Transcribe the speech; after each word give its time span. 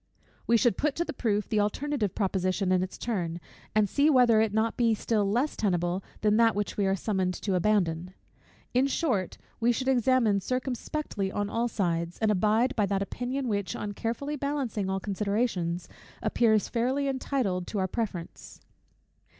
We 0.47 0.57
should 0.57 0.77
put 0.77 0.95
to 0.95 1.05
the 1.05 1.13
proof 1.13 1.47
the 1.47 1.59
alternative 1.59 2.15
proposition 2.15 2.71
in 2.71 2.81
its 2.81 2.97
turn, 2.97 3.39
and 3.75 3.87
see 3.87 4.09
whether 4.09 4.41
it 4.41 4.49
be 4.49 4.55
not 4.55 4.81
still 4.97 5.29
less 5.29 5.55
tenable 5.55 6.03
than 6.21 6.37
that 6.37 6.55
which 6.55 6.75
we 6.75 6.87
are 6.87 6.95
summoned 6.95 7.35
to 7.35 7.53
abandon. 7.53 8.15
In 8.73 8.87
short, 8.87 9.37
we 9.59 9.71
should 9.71 9.87
examine 9.87 10.39
circumspectly 10.39 11.31
on 11.31 11.51
all 11.51 11.67
sides; 11.67 12.17
and 12.17 12.31
abide 12.31 12.75
by 12.75 12.87
that 12.87 13.03
opinion 13.03 13.47
which, 13.47 13.75
on 13.75 13.91
carefully 13.91 14.35
balancing 14.35 14.89
all 14.89 14.99
considerations, 14.99 15.87
appears 16.23 16.67
fairly 16.67 17.07
entitled 17.07 17.67
to 17.67 17.77
our 17.77 17.87
preference. 17.87 18.59